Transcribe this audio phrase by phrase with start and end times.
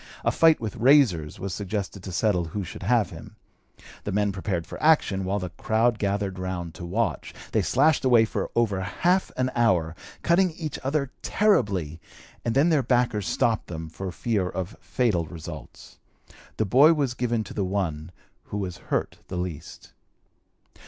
[0.25, 3.35] A fight with razors was suggested to settle who should have him.
[4.03, 7.35] The men prepared for action, while the crowd gathered round to watch.
[7.51, 12.01] They slashed away for over half an hour, cutting each other terribly,
[12.43, 15.99] and then their backers stopped them for fear of fatal results.
[16.57, 18.09] The boy was given to the one
[18.45, 19.93] who was hurt the least.